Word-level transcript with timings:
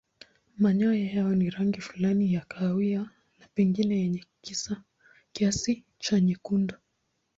Manyoya 0.61 1.05
yao 1.13 1.35
ni 1.35 1.49
rangi 1.49 1.81
fulani 1.81 2.33
ya 2.33 2.41
kahawia 2.41 2.99
na 3.39 3.47
pengine 3.53 3.99
yenye 4.01 4.25
kiasi 5.33 5.83
cha 5.99 6.19
nyekundu. 6.19 6.75